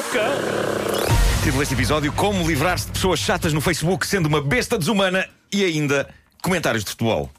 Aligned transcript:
maluca! 0.00 0.24
Título 1.42 1.58
deste 1.58 1.74
episódio: 1.74 2.12
Como 2.12 2.46
livrar-se 2.46 2.86
de 2.86 2.92
pessoas 2.92 3.20
chatas 3.20 3.52
no 3.52 3.60
Facebook 3.60 4.06
sendo 4.06 4.26
uma 4.26 4.40
besta 4.40 4.78
desumana 4.78 5.26
e 5.52 5.64
ainda 5.64 6.08
comentários 6.42 6.84
de 6.84 6.90
futebol. 6.90 7.30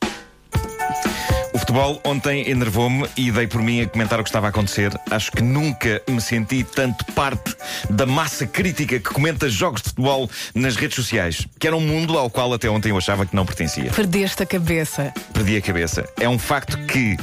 O 1.53 1.59
futebol 1.59 2.01
ontem 2.05 2.49
enervou-me 2.49 3.07
e 3.17 3.29
dei 3.29 3.45
por 3.45 3.61
mim 3.61 3.81
a 3.81 3.87
comentar 3.87 4.19
o 4.19 4.23
que 4.23 4.29
estava 4.29 4.47
a 4.47 4.49
acontecer. 4.49 4.91
Acho 5.09 5.31
que 5.31 5.43
nunca 5.43 6.01
me 6.09 6.21
senti 6.21 6.63
tanto 6.63 7.05
parte 7.13 7.55
da 7.89 8.05
massa 8.05 8.47
crítica 8.47 8.99
que 8.99 9.09
comenta 9.09 9.49
jogos 9.49 9.81
de 9.81 9.89
futebol 9.89 10.29
nas 10.55 10.75
redes 10.75 10.95
sociais, 10.95 11.45
que 11.59 11.67
era 11.67 11.75
um 11.75 11.81
mundo 11.81 12.17
ao 12.17 12.29
qual 12.29 12.53
até 12.53 12.69
ontem 12.69 12.89
eu 12.89 12.97
achava 12.97 13.25
que 13.25 13.35
não 13.35 13.45
pertencia. 13.45 13.91
Perdeste 13.91 14.43
a 14.43 14.45
cabeça. 14.45 15.13
Perdi 15.33 15.57
a 15.57 15.61
cabeça. 15.61 16.07
É 16.19 16.27
um 16.27 16.39
facto 16.39 16.77
que, 16.85 17.17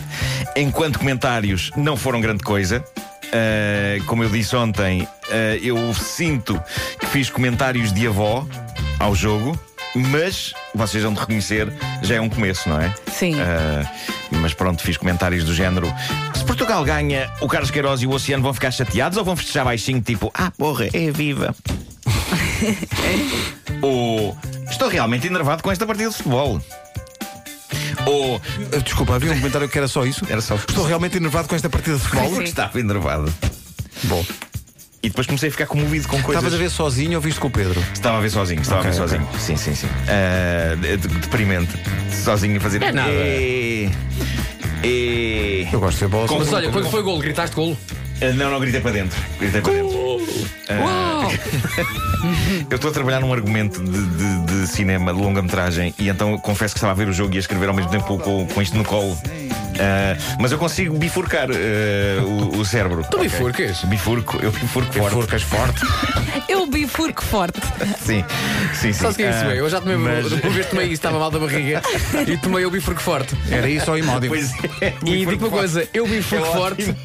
enquanto 0.54 0.98
comentários, 0.98 1.70
não 1.76 1.96
foram 1.96 2.20
grande 2.20 2.44
coisa. 2.44 2.84
Uh, 3.28 4.02
como 4.04 4.22
eu 4.22 4.30
disse 4.30 4.56
ontem, 4.56 5.02
uh, 5.02 5.08
eu 5.62 5.92
sinto 5.94 6.60
que 6.98 7.06
fiz 7.06 7.28
comentários 7.28 7.92
de 7.92 8.06
avó 8.06 8.46
ao 8.98 9.14
jogo, 9.14 9.58
mas 9.94 10.54
vocês 10.74 11.02
vão 11.02 11.12
de 11.12 11.20
reconhecer, 11.20 11.72
já 12.02 12.16
é 12.16 12.20
um 12.20 12.28
começo, 12.28 12.68
não 12.68 12.80
é? 12.80 12.94
Sim. 13.10 13.34
Uh, 13.34 14.38
mas 14.40 14.54
pronto, 14.54 14.82
fiz 14.82 14.96
comentários 14.96 15.44
do 15.44 15.54
género: 15.54 15.92
se 16.34 16.44
Portugal 16.44 16.84
ganha, 16.84 17.30
o 17.40 17.48
Carlos 17.48 17.70
Queiroz 17.70 18.00
e 18.00 18.06
o 18.06 18.10
Oceano 18.10 18.42
vão 18.42 18.54
ficar 18.54 18.70
chateados 18.70 19.18
ou 19.18 19.24
vão 19.24 19.36
festejar 19.36 19.64
baixinho, 19.64 20.00
tipo, 20.00 20.30
ah, 20.34 20.50
porra, 20.50 20.88
é 20.92 21.10
viva. 21.10 21.54
Ou 23.82 24.36
estou 24.68 24.88
realmente 24.88 25.26
enervado 25.26 25.62
com 25.62 25.70
esta 25.70 25.86
partida 25.86 26.10
de 26.10 26.16
futebol. 26.16 26.60
Ou. 28.08 28.36
Uh, 28.36 28.82
desculpa, 28.82 29.14
havia 29.14 29.32
um 29.32 29.36
comentário 29.36 29.68
que 29.68 29.78
era 29.78 29.88
só 29.88 30.04
isso? 30.04 30.24
Era 30.28 30.40
só. 30.40 30.54
Estou 30.56 30.84
realmente 30.84 31.16
enervado 31.16 31.48
com 31.48 31.54
esta 31.54 31.68
partida 31.68 31.96
de 31.96 32.02
futebol? 32.02 32.36
Sim. 32.36 32.44
Estava 32.44 32.80
enervado. 32.80 33.32
Bom. 34.04 34.24
E 35.00 35.08
depois 35.08 35.26
comecei 35.26 35.48
a 35.48 35.52
ficar 35.52 35.66
comovido 35.66 36.08
com 36.08 36.20
coisas. 36.22 36.42
Estavas 36.42 36.54
a 36.54 36.56
ver 36.56 36.70
sozinho 36.70 37.14
ou 37.14 37.20
viste 37.20 37.38
com 37.38 37.46
o 37.46 37.50
Pedro? 37.50 37.80
Estava 37.92 38.18
a 38.18 38.20
ver 38.20 38.30
sozinho, 38.30 38.60
estava 38.60 38.80
okay, 38.80 38.90
a 38.90 38.94
ver 38.94 39.00
okay. 39.02 39.18
sozinho. 39.18 39.40
Sim, 39.40 39.56
sim, 39.56 39.74
sim. 39.74 39.86
Uh, 39.86 40.96
deprimente. 41.20 41.72
Sozinho 42.24 42.56
a 42.56 42.60
fazer. 42.60 42.82
É 42.82 42.92
nada. 42.92 43.10
E... 43.10 43.90
E... 44.82 45.68
Eu 45.72 45.78
gosto 45.80 45.92
de 45.94 45.98
ser 46.00 46.08
bola. 46.08 46.26
Mas 46.38 46.52
olha, 46.52 46.70
quando 46.70 46.90
foi 46.90 47.02
golo, 47.02 47.18
gritaste 47.18 47.54
golo? 47.54 47.76
Uh, 48.20 48.34
não, 48.34 48.50
não, 48.50 48.60
gritei 48.60 48.80
para 48.80 48.92
dentro. 48.92 49.18
Gritei 49.38 49.60
para 49.60 49.72
dentro. 49.72 49.96
Uh, 49.96 50.58
eu 52.70 52.76
estou 52.76 52.90
a 52.90 52.92
trabalhar 52.92 53.20
num 53.20 53.32
argumento 53.32 53.82
de, 53.82 54.06
de, 54.06 54.46
de 54.46 54.66
cinema, 54.66 55.12
de 55.14 55.20
longa-metragem, 55.20 55.94
e 55.98 56.08
então 56.08 56.36
confesso 56.38 56.74
que 56.74 56.78
estava 56.78 56.92
a 56.92 56.96
ver 56.96 57.08
o 57.08 57.12
jogo 57.12 57.34
e 57.34 57.36
a 57.36 57.40
escrever 57.40 57.68
ao 57.68 57.74
mesmo 57.74 57.90
tempo 57.90 58.18
com, 58.18 58.46
com 58.46 58.62
isto 58.62 58.76
no 58.76 58.84
colo. 58.84 59.12
Uh, 59.78 60.18
mas 60.40 60.50
eu 60.50 60.58
consigo 60.58 60.98
bifurcar 60.98 61.48
uh, 61.50 62.24
o, 62.24 62.58
o, 62.58 62.64
cérebro. 62.64 63.06
Tu 63.08 63.16
okay. 63.16 63.28
bifurcas? 63.28 63.84
Bifurco, 63.84 64.36
eu 64.42 64.50
bifurco 64.50 64.92
forte. 64.92 65.14
Bifurcas 65.14 65.42
forte. 65.42 65.80
eu 66.48 66.66
bifurco 66.66 67.22
forte. 67.22 67.60
Sim, 68.04 68.24
sim, 68.74 68.92
sim. 68.92 68.92
Só 68.92 69.12
que 69.12 69.22
é 69.22 69.30
isso, 69.30 69.44
uh, 69.46 69.50
eu 69.50 69.70
já 69.70 69.80
tomei, 69.80 69.96
mas... 69.96 70.32
uma 70.32 70.50
vez 70.50 70.66
tomei 70.66 70.86
isso, 70.86 70.94
estava 70.94 71.20
mal 71.20 71.30
da 71.30 71.38
barriga 71.38 71.80
e 72.26 72.36
tomei 72.36 72.64
o 72.64 72.70
bifurco 72.72 73.00
forte. 73.00 73.36
Era 73.48 73.70
isso 73.70 73.88
ou 73.88 73.96
imóvel. 73.96 74.30
Pois 74.30 74.52
é. 74.80 74.94
E 75.06 75.24
digo 75.24 75.46
uma 75.46 75.50
coisa, 75.50 75.88
eu 75.94 76.08
bifurco 76.08 76.44
é 76.44 76.52
forte. 76.52 76.96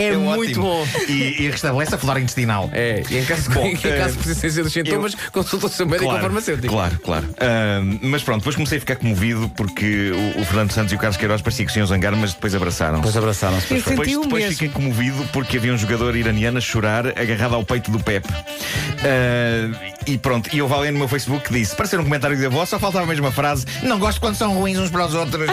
É, 0.00 0.08
é 0.08 0.16
muito 0.16 0.60
ótimo. 0.60 0.62
bom. 0.62 0.86
E, 1.08 1.42
e, 1.42 1.50
restabelece 1.50 1.94
a 1.94 1.98
flora 1.98 2.20
intestinal. 2.20 2.70
É, 2.72 3.02
e 3.10 3.18
em 3.18 3.24
caso, 3.24 3.50
bom, 3.50 3.66
em 3.68 3.76
caso 3.76 4.16
de 4.16 4.24
persistência 4.24 4.62
dos 4.62 4.72
sintomas, 4.72 5.12
eu... 5.12 5.18
consulta 5.32 5.66
o 5.66 5.68
seu 5.68 5.86
médico 5.86 6.04
claro, 6.04 6.18
ou 6.18 6.22
farmacêutico. 6.22 6.72
Claro, 6.72 6.98
claro. 7.00 7.26
Uh, 7.26 7.98
mas 8.02 8.22
pronto, 8.22 8.38
depois 8.40 8.56
comecei 8.56 8.78
a 8.78 8.80
ficar 8.80 8.96
comovido 8.96 9.48
porque 9.50 10.12
o, 10.36 10.40
o 10.40 10.44
Fernando 10.44 10.72
Santos 10.72 10.92
e 10.92 10.96
o 10.96 10.98
Carlos 10.98 11.16
Queiroz 11.16 11.42
pareciam 11.42 11.66
que 11.66 11.72
se 11.72 11.78
iam 11.78 11.86
zangar, 11.86 12.14
mas 12.16 12.32
depois 12.32 12.54
abraçaram-se. 12.54 13.00
Depois 13.00 13.16
abraçaram-se. 13.16 13.74
Depois, 13.74 13.84
depois, 13.84 14.20
depois 14.22 14.44
fiquei 14.48 14.68
comovido 14.68 15.24
porque 15.32 15.58
havia 15.58 15.72
um 15.72 15.78
jogador 15.78 16.16
iraniano 16.16 16.58
a 16.58 16.60
chorar 16.60 17.06
agarrado 17.18 17.54
ao 17.54 17.64
peito 17.64 17.90
do 17.90 18.00
Pep. 18.00 18.26
Uh, 18.26 19.99
e 20.10 20.18
pronto, 20.18 20.50
e 20.52 20.58
eu 20.58 20.66
valendo 20.66 20.94
no 20.94 20.98
meu 20.98 21.08
Facebook 21.08 21.46
que 21.46 21.54
disse: 21.54 21.76
para 21.76 21.86
ser 21.86 22.00
um 22.00 22.04
comentário 22.04 22.36
de 22.36 22.44
avó, 22.44 22.66
só 22.66 22.78
faltava 22.78 23.04
a 23.04 23.08
mesma 23.08 23.30
frase: 23.30 23.64
não 23.82 23.98
gosto 23.98 24.20
quando 24.20 24.34
são 24.34 24.52
ruins 24.54 24.78
uns 24.78 24.90
para 24.90 25.06
os 25.06 25.14
outros. 25.14 25.46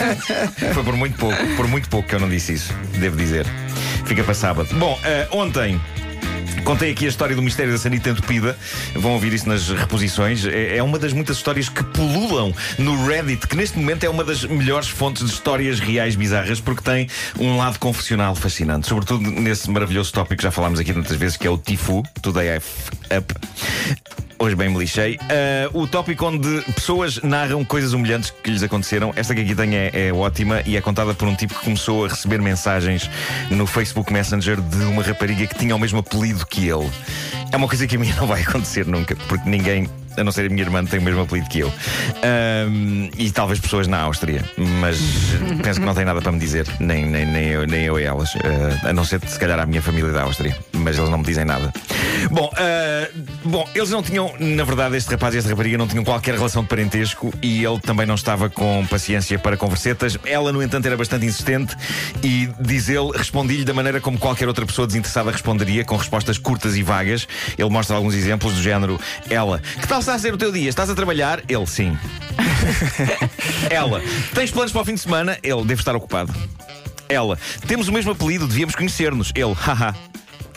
Foi 0.72 0.82
por 0.82 0.96
muito 0.96 1.18
pouco, 1.18 1.36
por 1.56 1.68
muito 1.68 1.88
pouco 1.88 2.08
que 2.08 2.14
eu 2.14 2.20
não 2.20 2.28
disse 2.28 2.54
isso, 2.54 2.72
devo 2.98 3.16
dizer. 3.16 3.46
Fica 4.06 4.24
para 4.24 4.34
sábado. 4.34 4.68
Bom, 4.74 4.94
uh, 4.94 5.36
ontem. 5.36 5.80
Contei 6.64 6.92
aqui 6.92 7.06
a 7.06 7.08
história 7.08 7.34
do 7.34 7.42
mistério 7.42 7.72
da 7.72 7.78
sanita 7.78 8.10
entupida. 8.10 8.56
Vão 8.94 9.12
ouvir 9.12 9.32
isso 9.32 9.48
nas 9.48 9.68
reposições. 9.68 10.44
É, 10.44 10.76
é 10.76 10.82
uma 10.82 10.98
das 10.98 11.12
muitas 11.12 11.36
histórias 11.36 11.68
que 11.68 11.82
pululam 11.82 12.54
no 12.78 13.06
Reddit, 13.06 13.46
que 13.46 13.56
neste 13.56 13.78
momento 13.78 14.04
é 14.04 14.10
uma 14.10 14.24
das 14.24 14.44
melhores 14.44 14.88
fontes 14.88 15.24
de 15.24 15.32
histórias 15.32 15.80
reais 15.80 16.14
bizarras, 16.14 16.60
porque 16.60 16.82
tem 16.82 17.08
um 17.38 17.56
lado 17.56 17.78
confessional 17.78 18.34
fascinante. 18.34 18.86
Sobretudo 18.86 19.28
nesse 19.30 19.70
maravilhoso 19.70 20.12
tópico 20.12 20.36
que 20.36 20.42
já 20.42 20.50
falámos 20.50 20.78
aqui 20.78 20.92
tantas 20.92 21.16
vezes, 21.16 21.36
que 21.36 21.46
é 21.46 21.50
o 21.50 21.58
Tifu, 21.58 22.02
Today 22.22 22.46
I 22.46 22.56
F 22.56 22.90
Up. 23.16 23.34
Hoje 24.42 24.56
bem 24.56 24.70
me 24.70 24.78
lixei. 24.78 25.16
Uh, 25.16 25.82
o 25.82 25.86
tópico 25.86 26.24
onde 26.24 26.62
pessoas 26.74 27.20
narram 27.20 27.62
coisas 27.62 27.92
humilhantes 27.92 28.30
que 28.30 28.50
lhes 28.50 28.62
aconteceram. 28.62 29.12
Esta 29.14 29.34
que 29.34 29.42
aqui 29.42 29.54
tenho 29.54 29.74
é, 29.74 29.90
é, 29.92 30.12
ótima 30.14 30.62
e 30.64 30.78
é 30.78 30.80
contada 30.80 31.12
por 31.12 31.28
um 31.28 31.34
tipo 31.34 31.52
que 31.52 31.62
começou 31.62 32.06
a 32.06 32.08
receber 32.08 32.40
mensagens 32.40 33.10
no 33.50 33.66
Facebook 33.66 34.10
Messenger 34.10 34.58
de 34.58 34.82
uma 34.84 35.02
rapariga 35.02 35.46
que 35.46 35.54
tinha 35.56 35.76
o 35.76 35.78
mesmo 35.78 35.98
apelido 35.98 36.46
que 36.46 36.66
ele. 36.70 36.90
É 37.52 37.56
uma 37.58 37.68
coisa 37.68 37.86
que 37.86 37.96
a 37.96 37.98
mim 37.98 38.10
não 38.16 38.26
vai 38.26 38.40
acontecer 38.40 38.86
nunca, 38.86 39.14
porque 39.28 39.46
ninguém 39.46 39.86
a 40.16 40.24
não 40.24 40.32
ser 40.32 40.46
a 40.46 40.48
minha 40.48 40.62
irmã, 40.62 40.84
tem 40.84 40.98
o 40.98 41.02
mesmo 41.02 41.22
apelido 41.22 41.48
que 41.48 41.60
eu. 41.60 41.72
Um, 42.68 43.10
e 43.16 43.30
talvez 43.30 43.60
pessoas 43.60 43.86
na 43.86 44.00
Áustria, 44.00 44.44
mas 44.80 44.98
penso 45.62 45.80
que 45.80 45.86
não 45.86 45.94
tem 45.94 46.04
nada 46.04 46.20
para 46.20 46.32
me 46.32 46.38
dizer, 46.38 46.66
nem, 46.78 47.06
nem, 47.06 47.26
nem, 47.26 47.48
eu, 47.48 47.66
nem 47.66 47.84
eu 47.84 47.98
e 47.98 48.04
elas. 48.04 48.34
Uh, 48.34 48.88
a 48.88 48.92
não 48.92 49.04
ser, 49.04 49.20
se 49.26 49.38
calhar, 49.38 49.58
a 49.58 49.66
minha 49.66 49.82
família 49.82 50.12
da 50.12 50.22
Áustria, 50.22 50.56
mas 50.72 50.98
eles 50.98 51.10
não 51.10 51.18
me 51.18 51.24
dizem 51.24 51.44
nada. 51.44 51.72
Bom, 52.30 52.50
uh, 52.52 53.48
bom, 53.48 53.68
eles 53.74 53.90
não 53.90 54.02
tinham, 54.02 54.32
na 54.38 54.64
verdade, 54.64 54.96
este 54.96 55.10
rapaz 55.10 55.34
e 55.34 55.38
esta 55.38 55.50
rapariga 55.50 55.78
não 55.78 55.86
tinham 55.86 56.04
qualquer 56.04 56.34
relação 56.34 56.62
de 56.62 56.68
parentesco 56.68 57.32
e 57.42 57.64
ele 57.64 57.78
também 57.80 58.06
não 58.06 58.14
estava 58.14 58.50
com 58.50 58.84
paciência 58.86 59.38
para 59.38 59.56
conversetas. 59.56 60.18
Ela, 60.24 60.52
no 60.52 60.62
entanto, 60.62 60.86
era 60.86 60.96
bastante 60.96 61.26
insistente 61.26 61.76
e, 62.22 62.48
diz 62.60 62.88
ele, 62.88 63.10
respondi-lhe 63.14 63.64
da 63.64 63.72
maneira 63.72 64.00
como 64.00 64.18
qualquer 64.18 64.48
outra 64.48 64.66
pessoa 64.66 64.86
desinteressada 64.86 65.30
responderia, 65.30 65.84
com 65.84 65.96
respostas 65.96 66.38
curtas 66.38 66.76
e 66.76 66.82
vagas. 66.82 67.26
Ele 67.56 67.70
mostra 67.70 67.96
alguns 67.96 68.14
exemplos 68.14 68.54
do 68.54 68.62
género: 68.62 68.98
Ela, 69.28 69.60
que 69.80 69.86
tal 69.86 69.99
está 70.00 70.14
a 70.14 70.18
ser 70.18 70.34
o 70.34 70.38
teu 70.38 70.50
dia? 70.50 70.68
Estás 70.68 70.90
a 70.90 70.94
trabalhar? 70.94 71.42
Ele, 71.48 71.66
sim. 71.66 71.96
Ela, 73.70 74.02
tens 74.34 74.50
planos 74.50 74.72
para 74.72 74.80
o 74.80 74.84
fim 74.84 74.94
de 74.94 75.00
semana? 75.00 75.38
Ele, 75.42 75.64
deve 75.64 75.80
estar 75.80 75.94
ocupado. 75.94 76.34
Ela, 77.08 77.38
temos 77.66 77.88
o 77.88 77.92
mesmo 77.92 78.12
apelido, 78.12 78.46
devíamos 78.46 78.74
conhecer-nos. 78.74 79.32
Ele, 79.34 79.52
haha. 79.52 79.94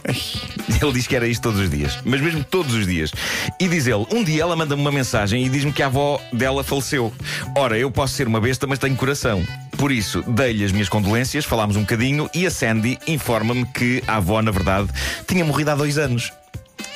Ele 0.05 0.91
diz 0.93 1.07
que 1.07 1.15
era 1.15 1.27
isto 1.27 1.41
todos 1.41 1.59
os 1.59 1.69
dias, 1.69 1.97
mas 2.03 2.19
mesmo 2.19 2.43
todos 2.43 2.73
os 2.73 2.85
dias. 2.85 3.11
E 3.59 3.67
diz 3.67 3.87
ele: 3.87 4.05
um 4.11 4.23
dia 4.23 4.41
ela 4.43 4.55
manda-me 4.55 4.81
uma 4.81 4.91
mensagem 4.91 5.45
e 5.45 5.49
diz-me 5.49 5.71
que 5.71 5.81
a 5.81 5.85
avó 5.85 6.21
dela 6.31 6.63
faleceu. 6.63 7.13
Ora, 7.55 7.77
eu 7.77 7.89
posso 7.89 8.13
ser 8.13 8.27
uma 8.27 8.41
besta, 8.41 8.67
mas 8.67 8.79
tenho 8.79 8.95
coração. 8.95 9.45
Por 9.77 9.91
isso, 9.91 10.21
dei-lhe 10.27 10.63
as 10.63 10.71
minhas 10.71 10.89
condolências, 10.89 11.45
falámos 11.45 11.75
um 11.75 11.81
bocadinho 11.81 12.29
e 12.33 12.45
a 12.45 12.51
Sandy 12.51 12.99
informa-me 13.07 13.65
que 13.65 14.03
a 14.07 14.17
avó, 14.17 14.41
na 14.41 14.51
verdade, 14.51 14.89
tinha 15.27 15.45
morrido 15.45 15.71
há 15.71 15.75
dois 15.75 15.97
anos. 15.97 16.31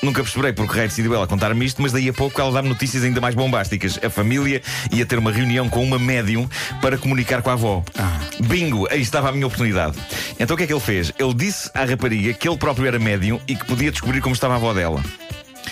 Nunca 0.02 0.22
perceberei 0.22 0.54
porque 0.54 0.76
raio 0.76 0.88
decidiu 0.88 1.14
ela 1.14 1.28
contar-me 1.28 1.66
isto, 1.66 1.82
mas 1.82 1.92
daí 1.92 2.08
a 2.10 2.14
pouco 2.14 2.40
ela 2.40 2.52
dá-me 2.52 2.70
notícias 2.70 3.04
ainda 3.04 3.20
mais 3.20 3.36
bombásticas. 3.36 4.00
A 4.04 4.10
família 4.10 4.62
ia 4.92 5.06
ter 5.06 5.18
uma 5.18 5.32
reunião 5.32 5.68
com 5.70 5.84
uma 5.84 5.98
médium 5.98 6.48
para 6.82 6.98
comunicar 6.98 7.42
com 7.42 7.50
a 7.50 7.54
avó. 7.54 7.84
Ah. 7.98 8.20
Bingo, 8.42 8.88
aí 8.92 9.02
estava 9.02 9.30
a 9.30 9.32
minha 9.32 9.48
oportunidade. 9.48 9.98
Então 10.40 10.54
o 10.54 10.58
que 10.58 10.64
é 10.64 10.68
que 10.68 10.74
ele 10.74 10.80
fez? 10.80 11.12
Ele 11.18 11.34
disse 11.34 11.70
à 11.74 11.84
rapariga 11.84 12.34
que 12.34 12.48
ele 12.48 12.58
próprio 12.58 12.86
era 12.88 13.00
médium 13.00 13.40
e 13.48 13.56
que 13.56 13.66
podia 13.66 13.92
descobrir 13.92 14.22
como 14.22 14.36
estava 14.36 14.54
a 14.54 14.58
avó 14.58 14.74
dela. 14.74 15.04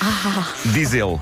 Ah. 0.02 0.48
Diz 0.66 0.94
ele. 0.94 1.20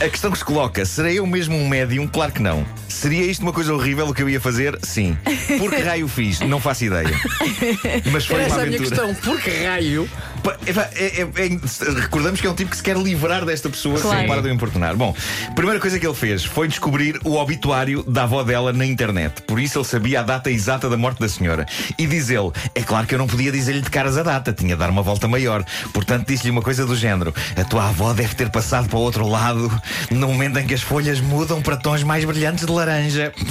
A 0.00 0.08
questão 0.08 0.30
que 0.30 0.38
se 0.38 0.44
coloca, 0.44 0.84
serei 0.84 1.18
eu 1.18 1.26
mesmo 1.26 1.56
um 1.56 1.68
médium? 1.68 2.06
Claro 2.06 2.30
que 2.30 2.40
não. 2.40 2.64
Seria 2.88 3.24
isto 3.24 3.42
uma 3.42 3.52
coisa 3.52 3.74
horrível 3.74 4.06
o 4.06 4.14
que 4.14 4.22
eu 4.22 4.28
ia 4.28 4.40
fazer? 4.40 4.78
Sim. 4.80 5.18
Por 5.58 5.70
que 5.72 5.82
raio 5.82 6.06
fiz? 6.06 6.38
Não 6.40 6.60
faço 6.60 6.84
ideia. 6.84 7.10
Mas 8.12 8.24
foi 8.24 8.40
Essa 8.42 8.54
uma 8.54 8.62
aventura. 8.62 8.62
Essa 8.62 8.62
é 8.62 8.62
a 8.62 8.66
minha 8.66 8.78
questão. 8.78 9.14
Por 9.14 9.40
que 9.40 9.50
raio 9.50 10.08
é, 10.50 11.04
é, 11.04 11.22
é, 11.22 12.00
recordamos 12.00 12.40
que 12.40 12.46
é 12.46 12.50
um 12.50 12.54
tipo 12.54 12.70
que 12.70 12.76
se 12.76 12.82
quer 12.82 12.96
livrar 12.96 13.44
desta 13.44 13.68
pessoa 13.68 14.00
claro. 14.00 14.18
sem 14.18 14.28
parar 14.28 14.40
de 14.40 14.48
o 14.48 14.52
importunar. 14.52 14.96
Bom, 14.96 15.14
a 15.46 15.52
primeira 15.52 15.80
coisa 15.80 15.98
que 15.98 16.06
ele 16.06 16.14
fez 16.14 16.44
foi 16.44 16.68
descobrir 16.68 17.20
o 17.24 17.36
obituário 17.36 18.02
da 18.04 18.24
avó 18.24 18.42
dela 18.42 18.72
na 18.72 18.84
internet. 18.84 19.42
Por 19.42 19.58
isso 19.60 19.78
ele 19.78 19.84
sabia 19.84 20.20
a 20.20 20.22
data 20.22 20.50
exata 20.50 20.88
da 20.88 20.96
morte 20.96 21.20
da 21.20 21.28
senhora. 21.28 21.66
E 21.98 22.06
diz 22.06 22.30
ele: 22.30 22.50
é 22.74 22.82
claro 22.82 23.06
que 23.06 23.14
eu 23.14 23.18
não 23.18 23.26
podia 23.26 23.52
dizer-lhe 23.52 23.80
de 23.80 23.90
caras 23.90 24.16
a 24.16 24.22
data, 24.22 24.52
tinha 24.52 24.74
de 24.74 24.80
dar 24.80 24.90
uma 24.90 25.02
volta 25.02 25.28
maior. 25.28 25.64
Portanto, 25.92 26.26
disse-lhe 26.26 26.50
uma 26.50 26.62
coisa 26.62 26.86
do 26.86 26.96
género: 26.96 27.34
a 27.56 27.64
tua 27.64 27.88
avó 27.88 28.12
deve 28.12 28.34
ter 28.34 28.50
passado 28.50 28.88
para 28.88 28.98
o 28.98 29.02
outro 29.02 29.26
lado 29.26 29.70
no 30.10 30.28
momento 30.28 30.58
em 30.58 30.66
que 30.66 30.74
as 30.74 30.82
folhas 30.82 31.20
mudam 31.20 31.60
para 31.60 31.76
tons 31.76 32.02
mais 32.02 32.24
brilhantes 32.24 32.66
de 32.66 32.72
laranja. 32.72 33.32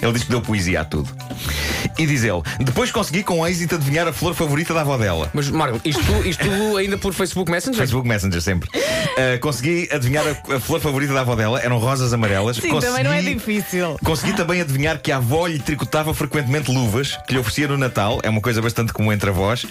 Ele 0.00 0.12
diz 0.12 0.22
que 0.22 0.30
deu 0.30 0.40
poesia 0.40 0.82
a 0.82 0.84
tudo. 0.84 1.08
E 1.98 2.06
diz 2.06 2.22
ele: 2.22 2.42
Depois 2.60 2.90
consegui 2.90 3.22
com 3.22 3.46
êxito 3.46 3.74
adivinhar 3.74 4.06
a 4.06 4.12
flor 4.12 4.34
favorita 4.34 4.72
da 4.74 4.82
avó 4.82 4.96
dela. 4.96 5.30
Mas, 5.32 5.50
Marco, 5.50 5.80
isto, 5.84 6.02
isto 6.26 6.76
ainda 6.76 6.96
por 6.98 7.12
Facebook 7.12 7.50
Messenger? 7.50 7.78
Facebook 7.78 8.06
Messenger 8.06 8.40
sempre. 8.40 8.68
Uh, 8.68 9.38
consegui 9.40 9.88
adivinhar 9.90 10.24
a, 10.26 10.56
a 10.56 10.60
flor 10.60 10.80
favorita 10.80 11.12
da 11.12 11.20
avó 11.20 11.34
dela, 11.34 11.60
eram 11.60 11.78
rosas 11.78 12.12
amarelas. 12.12 12.56
Sim, 12.56 12.68
consegui, 12.68 12.86
também 12.86 13.04
não 13.04 13.12
é 13.12 13.22
difícil. 13.22 13.98
Consegui 14.04 14.32
também 14.34 14.60
adivinhar 14.60 15.00
que 15.00 15.10
a 15.10 15.16
avó 15.16 15.46
lhe 15.46 15.58
tricotava 15.58 16.14
frequentemente 16.14 16.70
luvas 16.70 17.18
que 17.26 17.32
lhe 17.32 17.38
oferecia 17.38 17.68
no 17.68 17.76
Natal, 17.76 18.20
é 18.22 18.28
uma 18.28 18.40
coisa 18.40 18.62
bastante 18.62 18.92
comum 18.92 19.12
entre 19.12 19.30
avós. 19.30 19.66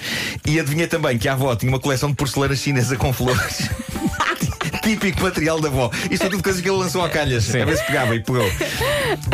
E 0.46 0.60
adivinhei 0.60 0.88
também 0.88 1.18
que 1.18 1.28
a 1.28 1.34
avó 1.34 1.56
tinha 1.56 1.72
uma 1.72 1.80
coleção 1.80 2.10
de 2.10 2.16
porcelana 2.16 2.56
chinesa 2.56 2.96
com 2.96 3.12
flores. 3.14 3.70
Típico 4.88 5.22
material 5.22 5.60
da 5.60 5.68
avó. 5.68 5.92
Isto 6.10 6.28
é 6.28 6.30
tudo 6.30 6.42
coisas 6.42 6.62
que 6.62 6.70
ele 6.70 6.78
lançou 6.78 7.04
a 7.04 7.10
calhas. 7.10 7.54
A 7.54 7.66
ver 7.66 7.76
se 7.76 7.86
pegava 7.86 8.16
e 8.16 8.22
pegou. 8.22 8.50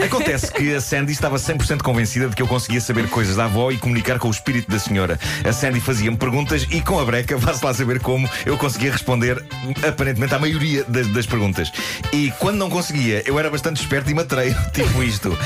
Acontece 0.03 0.51
que 0.51 0.73
a 0.73 0.81
Sandy 0.81 1.11
estava 1.11 1.35
100% 1.35 1.83
convencida 1.83 2.27
de 2.27 2.35
que 2.35 2.41
eu 2.41 2.47
conseguia 2.47 2.81
saber 2.81 3.07
coisas 3.07 3.35
da 3.35 3.45
avó 3.45 3.69
e 3.69 3.77
comunicar 3.77 4.17
com 4.17 4.29
o 4.29 4.31
espírito 4.31 4.71
da 4.71 4.79
senhora. 4.79 5.19
A 5.47 5.53
Sandy 5.53 5.79
fazia-me 5.79 6.17
perguntas 6.17 6.65
e 6.71 6.81
com 6.81 6.99
a 6.99 7.05
breca, 7.05 7.37
vá-se 7.37 7.63
lá 7.63 7.71
saber 7.71 7.99
como, 7.99 8.27
eu 8.47 8.57
conseguia 8.57 8.91
responder 8.91 9.45
aparentemente 9.87 10.33
à 10.33 10.39
maioria 10.39 10.85
das, 10.85 11.05
das 11.09 11.27
perguntas. 11.27 11.71
E 12.11 12.31
quando 12.39 12.57
não 12.57 12.71
conseguia, 12.71 13.21
eu 13.23 13.37
era 13.37 13.51
bastante 13.51 13.79
esperto 13.79 14.09
e 14.09 14.15
matreiro, 14.15 14.57
tipo 14.73 15.03
isto. 15.03 15.37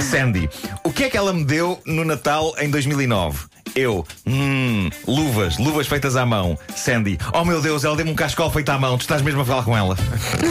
Sandy, 0.00 0.48
o 0.84 0.92
que 0.92 1.02
é 1.02 1.10
que 1.10 1.16
ela 1.16 1.32
me 1.32 1.44
deu 1.44 1.82
no 1.84 2.04
Natal 2.04 2.54
em 2.60 2.70
2009? 2.70 3.53
Eu, 3.74 4.06
hum, 4.24 4.88
luvas, 5.06 5.58
luvas 5.58 5.88
feitas 5.88 6.14
à 6.14 6.24
mão. 6.24 6.56
Sandy, 6.76 7.18
oh 7.32 7.44
meu 7.44 7.60
Deus, 7.60 7.84
ela 7.84 7.96
deu-me 7.96 8.12
um 8.12 8.14
cascol 8.14 8.48
feito 8.50 8.68
à 8.70 8.78
mão, 8.78 8.96
tu 8.96 9.00
estás 9.00 9.20
mesmo 9.20 9.40
a 9.40 9.44
falar 9.44 9.64
com 9.64 9.76
ela. 9.76 9.96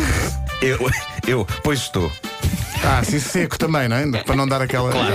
eu, 0.61 0.77
eu, 1.25 1.47
pois 1.63 1.79
estou. 1.79 2.11
Ah, 2.85 3.01
sim, 3.01 3.17
seco 3.17 3.57
também, 3.57 3.87
não 3.87 3.95
é? 3.95 4.23
Para 4.23 4.35
não 4.35 4.45
dar 4.45 4.61
aquela. 4.61 4.91
Claro. 4.91 5.13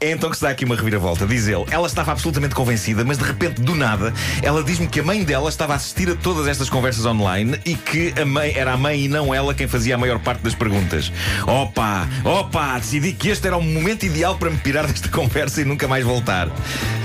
É 0.00 0.10
então 0.10 0.30
que 0.30 0.36
se 0.36 0.42
dá 0.42 0.48
aqui 0.48 0.64
uma 0.64 0.74
reviravolta. 0.74 1.26
Diz 1.26 1.46
ele, 1.48 1.66
ela 1.70 1.86
estava 1.86 2.12
absolutamente 2.12 2.54
convencida, 2.54 3.04
mas 3.04 3.18
de 3.18 3.24
repente, 3.24 3.60
do 3.60 3.74
nada, 3.74 4.14
ela 4.42 4.64
diz-me 4.64 4.86
que 4.86 5.00
a 5.00 5.02
mãe 5.02 5.22
dela 5.22 5.50
estava 5.50 5.74
a 5.74 5.76
assistir 5.76 6.08
a 6.08 6.14
todas 6.14 6.46
estas 6.46 6.70
conversas 6.70 7.04
online 7.04 7.60
e 7.66 7.74
que 7.74 8.14
a 8.18 8.24
mãe 8.24 8.54
era 8.56 8.72
a 8.72 8.76
mãe 8.76 9.04
e 9.04 9.08
não 9.08 9.34
ela 9.34 9.52
quem 9.52 9.68
fazia 9.68 9.96
a 9.96 9.98
maior 9.98 10.18
parte 10.18 10.40
das 10.40 10.54
perguntas. 10.54 11.12
Opa, 11.46 12.08
opa, 12.24 12.78
decidi 12.78 13.12
que 13.12 13.28
este 13.28 13.46
era 13.46 13.56
o 13.58 13.62
momento 13.62 14.06
ideal 14.06 14.38
para 14.38 14.48
me 14.48 14.56
pirar 14.56 14.86
desta 14.86 15.08
conversa 15.12 15.60
e 15.60 15.64
nunca 15.66 15.86
mais 15.86 16.04
voltar. 16.04 16.48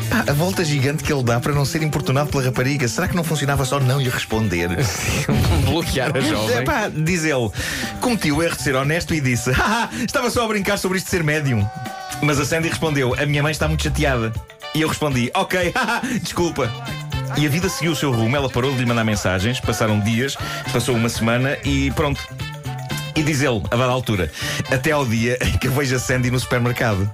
Pá, 0.09 0.23
a 0.27 0.33
volta 0.33 0.63
gigante 0.63 1.03
que 1.03 1.11
ele 1.11 1.23
dá 1.23 1.39
para 1.39 1.53
não 1.53 1.65
ser 1.65 1.81
importunado 1.81 2.29
pela 2.29 2.43
rapariga, 2.43 2.87
será 2.87 3.07
que 3.07 3.15
não 3.15 3.23
funcionava 3.23 3.65
só 3.65 3.79
não 3.79 3.99
lhe 3.99 4.09
responder? 4.09 4.69
Bloquear 5.65 6.15
a 6.15 6.19
jovem. 6.19 6.57
Epá, 6.57 6.89
diz 6.89 7.23
ele, 7.23 7.49
cometi 7.99 8.31
o 8.31 8.41
erro 8.41 8.55
de 8.55 8.61
ser 8.61 8.75
honesto 8.75 9.13
e 9.13 9.21
disse: 9.21 9.51
Haha, 9.51 9.89
estava 10.05 10.29
só 10.29 10.45
a 10.45 10.47
brincar 10.47 10.77
sobre 10.77 10.97
isto 10.97 11.05
de 11.05 11.11
ser 11.11 11.23
médium. 11.23 11.67
Mas 12.21 12.39
a 12.39 12.45
Sandy 12.45 12.69
respondeu: 12.69 13.15
A 13.17 13.25
minha 13.25 13.43
mãe 13.43 13.51
está 13.51 13.67
muito 13.67 13.83
chateada. 13.83 14.31
E 14.73 14.81
eu 14.81 14.87
respondi: 14.87 15.31
Ok, 15.33 15.71
haha, 15.75 16.01
desculpa. 16.21 16.71
E 17.37 17.45
a 17.45 17.49
vida 17.49 17.67
seguiu 17.67 17.91
o 17.91 17.95
seu 17.95 18.11
rumo, 18.11 18.35
ela 18.35 18.49
parou 18.49 18.71
de 18.71 18.79
lhe 18.79 18.85
mandar 18.85 19.03
mensagens, 19.03 19.59
passaram 19.59 19.99
dias, 19.99 20.37
passou 20.71 20.95
uma 20.95 21.09
semana 21.09 21.57
e 21.65 21.91
pronto. 21.91 22.25
E 23.15 23.23
diz 23.23 23.41
ele, 23.41 23.61
a 23.71 23.75
dada 23.75 23.91
altura, 23.91 24.31
até 24.69 24.91
ao 24.91 25.05
dia 25.05 25.37
em 25.41 25.57
que 25.57 25.67
eu 25.67 25.71
vejo 25.71 25.95
a 25.95 25.99
Sandy 25.99 26.29
no 26.29 26.39
supermercado. 26.39 27.09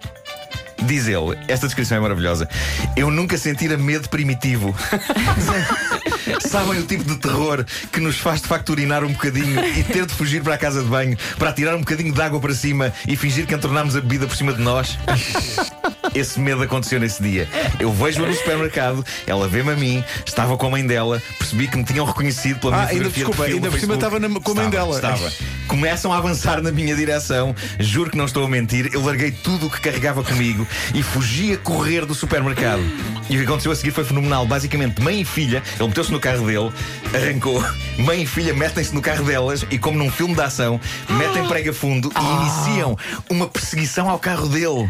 Diz 0.82 1.08
ele, 1.08 1.38
esta 1.48 1.68
descrição 1.68 1.98
é 1.98 2.00
maravilhosa. 2.00 2.48
Eu 2.96 3.12
nunca 3.12 3.38
sentira 3.38 3.78
medo 3.78 4.10
primitivo. 4.10 4.76
Sabem 6.40 6.80
o 6.80 6.84
tipo 6.86 7.04
de 7.04 7.16
terror 7.18 7.66
que 7.92 8.00
nos 8.00 8.18
faz 8.18 8.42
de 8.42 8.48
facto 8.48 8.70
urinar 8.70 9.04
um 9.04 9.12
bocadinho 9.14 9.60
e 9.78 9.84
ter 9.84 10.06
de 10.06 10.14
fugir 10.14 10.42
para 10.44 10.56
a 10.56 10.58
casa 10.58 10.82
de 10.84 10.90
banho 10.90 11.18
para 11.38 11.52
tirar 11.54 11.76
um 11.76 11.80
bocadinho 11.80 12.14
de 12.14 12.22
água 12.22 12.40
para 12.40 12.54
cima 12.54 12.94
e 13.08 13.16
fingir 13.16 13.46
que 13.46 13.54
entornámos 13.56 13.96
a 13.96 14.02
bebida 14.02 14.28
por 14.28 14.36
cima 14.36 14.54
de 14.54 14.62
nós? 14.62 14.98
Esse 16.14 16.40
medo 16.40 16.62
aconteceu 16.64 17.00
nesse 17.00 17.22
dia. 17.24 17.48
Eu 17.80 17.92
vejo-a 17.94 18.28
no 18.28 18.34
supermercado, 18.34 19.06
ela 19.26 19.48
vê-me 19.48 19.72
a 19.72 19.76
mim, 19.76 20.04
estava 20.26 20.58
com 20.58 20.68
a 20.68 20.70
mãe 20.72 20.86
dela, 20.86 21.22
percebi 21.38 21.68
que 21.68 21.78
me 21.78 21.84
tinham 21.86 22.06
reconhecido 22.06 22.60
pela 22.60 22.74
minha 22.74 22.86
Ah, 22.86 22.90
ainda, 22.90 23.10
desculpa, 23.10 23.44
ainda 23.46 23.70
por 23.72 23.80
cima 23.80 23.94
estava 23.96 24.20
na- 24.20 24.40
com 24.42 24.52
a 24.52 24.56
mãe 24.56 24.70
dela. 24.70 24.96
Estava. 24.96 25.32
Começam 25.68 26.12
a 26.12 26.18
avançar 26.18 26.62
na 26.62 26.72
minha 26.72 26.94
direção, 26.96 27.56
juro 27.80 28.10
que 28.12 28.18
não 28.18 28.26
estou 28.26 28.44
a 28.44 28.50
mentir. 28.50 28.90
Eu 28.94 29.06
larguei 29.06 29.32
tudo 29.32 29.68
o 29.68 29.70
que 29.70 29.80
carregava 29.80 30.22
comigo 30.24 30.68
e 30.94 31.02
fugi 31.02 31.54
a 31.54 31.58
correr 31.58 32.06
do 32.06 32.14
supermercado. 32.14 32.82
E 33.30 33.36
o 33.36 33.40
que 33.40 33.46
aconteceu 33.46 33.72
a 33.72 33.76
seguir 33.76 33.92
foi 33.92 34.04
fenomenal. 34.04 34.46
Basicamente, 34.46 35.02
mãe 35.02 35.22
e 35.22 35.26
filha, 35.26 35.64
ele 35.80 35.88
meteu-se 35.88 36.11
no 36.12 36.20
carro 36.20 36.46
dele, 36.46 36.72
arrancou, 37.16 37.64
mãe 37.98 38.24
e 38.24 38.26
filha 38.26 38.54
metem-se 38.54 38.94
no 38.94 39.02
carro 39.02 39.24
delas 39.24 39.66
e, 39.72 39.78
como 39.78 39.98
num 39.98 40.12
filme 40.12 40.36
de 40.36 40.42
ação, 40.42 40.80
metem 41.10 41.48
prega 41.48 41.74
fundo 41.74 42.12
e 42.20 42.42
iniciam 42.42 42.98
uma 43.30 43.48
perseguição 43.48 44.10
ao 44.10 44.20
carro 44.20 44.48
dele. 44.48 44.90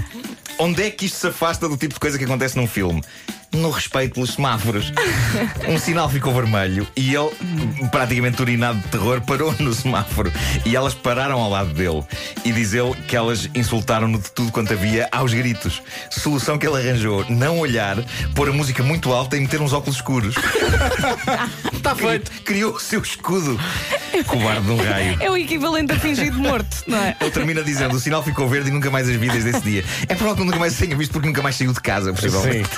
Onde 0.58 0.84
é 0.84 0.92
que 0.92 1.06
isto 1.06 1.18
se 1.18 1.28
afasta 1.28 1.68
do 1.68 1.78
tipo 1.78 1.94
de 1.94 2.00
coisa 2.00 2.18
que 2.18 2.26
acontece 2.26 2.58
num 2.58 2.68
filme? 2.68 3.02
No 3.54 3.70
respeito 3.70 4.14
pelos 4.14 4.32
semáforos. 4.36 4.94
Um 5.68 5.78
sinal 5.78 6.10
ficou 6.10 6.34
vermelho 6.34 6.88
e 6.96 7.14
ele, 7.14 7.30
praticamente 7.92 8.42
urinado 8.42 8.80
de 8.80 8.88
terror, 8.88 9.20
parou 9.22 9.54
no 9.60 9.74
semáforo. 9.74 10.32
E 10.66 10.76
elas 10.76 10.94
pararam 10.94 11.40
ao 11.40 11.50
lado 11.50 11.74
dele. 11.74 12.02
E 12.46 12.52
diz 12.54 12.74
ele 12.74 12.94
que 13.08 13.16
elas 13.16 13.50
insultaram-no 13.54 14.20
de 14.20 14.32
tudo 14.32 14.52
quanto 14.52 14.72
havia 14.74 15.10
aos 15.12 15.34
gritos. 15.34 15.82
Solução 16.10 16.58
que 16.58 16.66
ele 16.66 16.78
arranjou: 16.78 17.26
não 17.30 17.60
olhar, 17.60 17.98
pôr 18.36 18.50
a 18.50 18.54
música 18.54 18.82
muito 18.84 19.12
alta 19.12 19.36
e 19.36 19.42
meter 19.42 19.62
uns 19.62 19.74
óculos 19.74 19.98
escuros. 19.98 20.36
Está 21.74 21.94
feito. 21.96 22.32
Criou 22.44 22.76
o 22.76 22.80
seu 22.80 23.02
escudo. 23.02 23.60
Cobarde 24.28 24.66
de 24.66 24.72
um 24.72 24.78
raio. 24.78 25.18
É 25.20 25.30
o 25.30 25.36
equivalente 25.36 25.92
a 25.92 26.00
fingir 26.00 26.32
de 26.32 26.38
morto, 26.38 26.84
não 26.88 26.98
é? 26.98 27.16
Ele 27.20 27.32
termina 27.32 27.62
dizendo: 27.64 27.96
o 27.96 28.00
sinal 28.00 28.24
ficou 28.24 28.48
verde 28.48 28.70
e 28.70 28.72
nunca 28.72 28.90
mais 28.90 29.10
as 29.10 29.16
vi 29.16 29.30
desde 29.30 29.50
esse 29.50 29.62
dia. 29.62 29.84
É 30.04 30.16
provável 30.16 30.36
que 30.36 30.42
eu 30.42 30.46
nunca 30.46 30.60
mais 30.60 30.78
tenha 30.78 30.96
visto 30.96 31.12
porque 31.12 31.28
nunca 31.28 31.42
mais 31.42 31.56
saiu 31.58 31.74
de 31.74 31.82
casa, 31.82 32.14
possivelmente. 32.14 32.70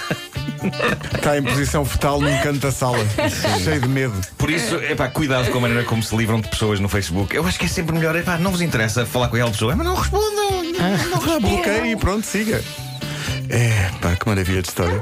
Está 1.15 1.38
em 1.38 1.44
posição 1.44 1.83
fetal 1.86 2.19
num 2.19 2.38
canto 2.39 2.60
da 2.60 2.71
sala, 2.71 2.98
cheio 3.63 3.81
de 3.81 3.88
medo. 3.88 4.13
Por 4.38 4.50
isso, 4.50 4.75
epá, 4.75 5.07
cuidado 5.07 5.50
com 5.51 5.57
a 5.57 5.62
maneira 5.62 5.83
como 5.83 6.01
se 6.01 6.15
livram 6.15 6.39
de 6.39 6.48
pessoas 6.50 6.80
no 6.80 6.88
Facebook. 6.89 7.36
Eu 7.36 7.45
acho 7.45 7.60
que 7.60 7.65
é 7.65 7.68
sempre 7.68 7.95
melhor, 7.95 8.15
epá, 8.15 8.38
não 8.38 8.51
vos 8.51 8.62
interessa 8.62 9.06
falar 9.06 9.27
com 9.27 9.36
aquela 9.36 9.51
pessoa, 9.51 9.75
mas 9.75 9.86
não 9.86 9.95
respondam. 9.95 10.63
Ah, 10.80 11.39
bloqueio 11.39 11.86
e 11.86 11.95
pronto, 11.95 12.25
siga. 12.25 12.63
É, 13.50 13.89
pá, 14.01 14.15
que 14.15 14.27
maravilha 14.27 14.62
de 14.62 14.68
história. 14.69 15.01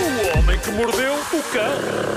O 0.00 0.38
homem 0.38 0.58
que 0.58 0.70
mordeu 0.70 1.14
o 1.14 1.42
cão. 1.52 2.07